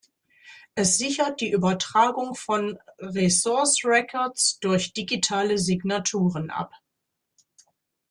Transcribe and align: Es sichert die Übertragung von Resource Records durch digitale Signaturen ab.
Es 0.73 0.97
sichert 0.97 1.41
die 1.41 1.51
Übertragung 1.51 2.33
von 2.33 2.79
Resource 2.97 3.85
Records 3.85 4.57
durch 4.59 4.93
digitale 4.93 5.59
Signaturen 5.59 6.49
ab. 6.49 6.71